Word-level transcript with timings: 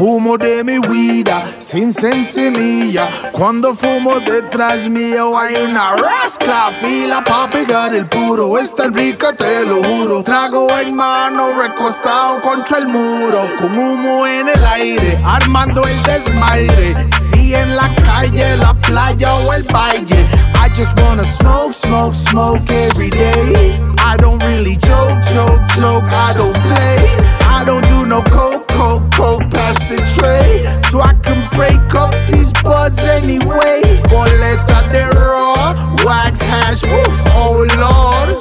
Fumo 0.00 0.38
de 0.38 0.64
mi 0.64 0.78
vida 0.78 1.42
sin 1.58 1.92
sensimilla. 1.92 3.06
Cuando 3.32 3.74
fumo 3.74 4.18
detrás 4.20 4.88
mío 4.88 5.38
hay 5.38 5.56
una 5.56 5.94
rasca 5.94 6.70
fila 6.80 7.22
pa' 7.22 7.50
pegar 7.50 7.94
el 7.94 8.06
puro. 8.06 8.56
Es 8.56 8.74
tan 8.74 8.94
rica, 8.94 9.30
te 9.34 9.62
lo 9.66 9.84
juro. 9.84 10.22
Trago 10.22 10.70
en 10.78 10.94
mano, 10.96 11.52
recostado 11.52 12.40
contra 12.40 12.78
el 12.78 12.88
muro. 12.88 13.46
Con 13.58 13.78
humo 13.78 14.26
en 14.26 14.48
el 14.48 14.64
aire, 14.64 15.18
armando 15.22 15.82
el 15.82 16.02
desmaire. 16.04 16.96
Si 17.18 17.54
en 17.54 17.76
la 17.76 17.94
calle, 17.96 18.56
la 18.56 18.72
playa 18.72 19.34
o 19.34 19.52
el 19.52 19.64
valle. 19.64 20.26
I 20.54 20.70
just 20.74 20.98
wanna 20.98 21.26
smoke, 21.26 21.74
smoke, 21.74 22.14
smoke 22.14 22.72
every 22.72 23.10
day. 23.10 23.74
I 23.98 24.16
don't 24.16 24.42
really 24.44 24.78
joke, 24.78 25.20
joke, 25.34 25.60
joke. 25.76 26.04
I 26.10 26.32
don't 26.38 26.54
play. 26.62 27.19
I 27.60 27.64
don't 27.66 27.86
do 27.88 28.08
no 28.08 28.22
coke, 28.22 28.66
coke, 28.68 29.10
coke 29.12 29.44
past 29.50 29.90
the 29.90 30.00
tray. 30.16 30.62
So 30.88 31.02
I 31.02 31.12
can 31.20 31.44
break 31.54 31.94
up 31.94 32.10
these 32.32 32.54
buds 32.62 33.04
anyway. 33.04 34.00
Boleta 34.08 34.88
de 34.88 35.04
raw, 35.12 35.74
wax 36.02 36.40
hash, 36.40 36.84
woof, 36.84 37.20
oh 37.36 37.66
lord. 37.76 38.34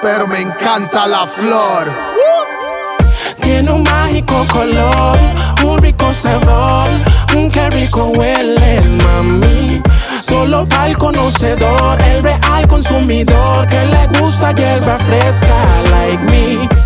Pero 0.00 0.28
me 0.28 0.42
encanta 0.42 1.08
la 1.08 1.26
flor. 1.26 1.92
Tiene 3.40 3.72
un 3.72 3.82
mágico 3.82 4.46
color, 4.46 5.18
un 5.64 5.78
rico 5.82 6.14
sabor, 6.14 6.86
un 7.34 7.50
que 7.50 7.68
rico 7.70 8.12
huele, 8.14 8.80
mami. 9.02 9.82
Solo 10.20 10.68
para 10.68 10.86
el 10.86 10.96
conocedor, 10.96 12.00
el 12.00 12.22
real 12.22 12.68
consumidor 12.68 13.66
que 13.66 13.84
le 13.86 14.20
gusta 14.20 14.52
hierba 14.52 14.98
fresca, 14.98 15.82
like 15.90 16.22
me. 16.30 16.81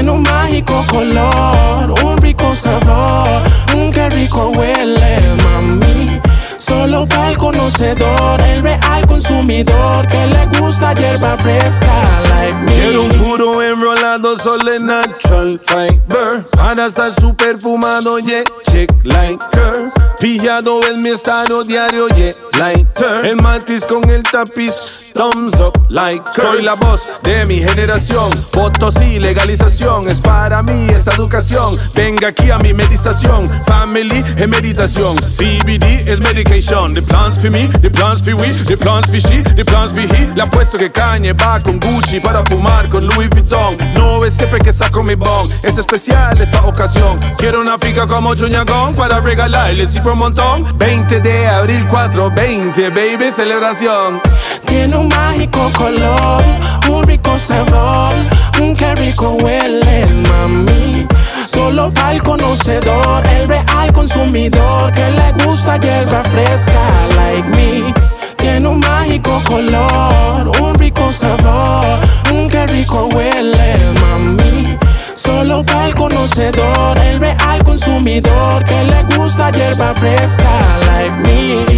Tiene 0.00 0.16
un 0.16 0.22
mágico 0.22 0.82
color, 0.88 1.90
un 2.02 2.16
rico 2.16 2.56
sabor, 2.56 3.28
un 3.76 3.90
que 3.90 4.08
rico 4.08 4.48
huele, 4.56 5.36
mami. 5.44 6.18
Solo 6.56 7.06
para 7.06 7.28
el 7.28 7.36
conocedor, 7.36 8.40
el 8.40 8.62
real 8.62 9.06
consumidor 9.06 10.08
que 10.08 10.26
le 10.28 10.46
gusta 10.58 10.94
hierba 10.94 11.36
fresca, 11.36 12.22
like 12.30 12.54
me. 12.54 12.72
Quiero 12.72 13.02
un 13.02 13.10
puro 13.10 13.62
enrolado, 13.62 14.38
solo 14.38 14.72
en 14.72 14.86
natural 14.86 15.60
fiber. 15.62 16.46
Para 16.52 16.86
estar 16.86 17.12
super 17.12 17.58
fumado, 17.58 18.18
yeah, 18.20 18.44
check 18.70 18.90
lighter. 19.04 19.84
Pillado 20.18 20.80
en 20.90 21.02
mi 21.02 21.10
estado 21.10 21.62
diario, 21.64 22.08
yeah, 22.08 22.32
lighter. 22.58 23.26
El 23.26 23.36
matiz 23.42 23.84
con 23.84 24.08
el 24.08 24.22
tapiz, 24.22 24.72
thumbs 25.12 25.54
up, 25.60 25.76
like 25.88 26.22
Soy 26.32 26.62
la 26.62 26.74
voz 26.74 27.08
de 27.22 27.46
mi 27.46 27.58
generación. 27.58 28.30
Votos 28.54 28.96
y 29.00 29.18
legalización 29.18 30.08
es 30.08 30.20
para 30.20 30.62
mí 30.62 30.86
esta 30.88 31.14
educación. 31.14 31.74
Venga 31.94 32.28
aquí 32.28 32.50
a 32.50 32.58
mi 32.58 32.72
meditación. 32.72 33.46
Family 33.66 34.24
en 34.36 34.50
meditación. 34.50 35.16
CBD 35.16 36.08
es 36.08 36.20
medication. 36.20 36.94
The 36.94 37.02
plans 37.02 37.38
for 37.38 37.50
me, 37.50 37.66
the 37.80 37.90
plans 37.90 38.22
for 38.22 38.34
we, 38.34 38.48
the 38.66 38.76
plans 38.76 39.10
for 39.10 39.18
she, 39.18 39.42
the 39.54 39.64
plans 39.64 39.92
for 39.92 40.02
he. 40.02 40.28
Le 40.34 40.42
apuesto 40.42 40.78
que 40.78 40.90
Kanye 40.90 41.32
va 41.32 41.58
con 41.58 41.78
Gucci 41.78 42.20
para 42.20 42.44
fumar 42.44 42.88
con 42.88 43.06
Louis 43.06 43.28
Vuitton. 43.30 43.74
No 43.94 44.24
es 44.24 44.34
siempre 44.34 44.60
que 44.60 44.72
saco 44.72 45.02
mi 45.02 45.14
bong, 45.14 45.50
es 45.64 45.78
especial 45.78 46.40
esta 46.40 46.64
ocasión. 46.64 47.16
Quiero 47.36 47.60
una 47.60 47.78
fica 47.78 48.06
como 48.06 48.34
Chuñagón 48.34 48.94
para 48.94 49.20
regalarles 49.20 49.94
y 49.94 50.00
por 50.00 50.12
un 50.12 50.18
montón. 50.20 50.64
20 50.78 51.20
de 51.20 51.46
abril 51.46 51.86
420, 51.88 52.90
baby, 52.90 53.30
celebración. 53.30 54.20
Tiene 54.66 54.99
un 55.00 55.08
mágico 55.08 55.70
color, 55.76 56.42
un 56.88 57.02
rico 57.04 57.38
sabor, 57.38 58.12
un 58.60 58.74
que 58.74 58.94
rico 58.96 59.36
huele, 59.42 60.06
mami. 60.28 61.06
Solo 61.46 61.90
para 61.92 62.12
el 62.12 62.22
conocedor, 62.22 63.26
el 63.28 63.48
real 63.48 63.92
consumidor 63.92 64.92
que 64.92 65.10
le 65.10 65.44
gusta 65.44 65.78
hierba 65.78 66.22
fresca, 66.24 66.82
like 67.16 67.48
me. 67.56 67.94
Tiene 68.36 68.68
un 68.68 68.80
mágico 68.80 69.40
color, 69.46 70.50
un 70.60 70.74
rico 70.74 71.12
sabor, 71.12 71.84
un 72.32 72.48
que 72.48 72.66
rico 72.66 73.08
huele, 73.14 73.76
mami. 74.00 74.78
Solo 75.14 75.62
para 75.64 75.86
el 75.86 75.94
conocedor, 75.94 76.98
el 76.98 77.18
real 77.18 77.64
consumidor 77.64 78.64
que 78.64 78.84
le 78.84 79.16
gusta 79.16 79.50
hierba 79.50 79.94
fresca, 79.94 80.78
like 80.86 81.10
me. 81.24 81.69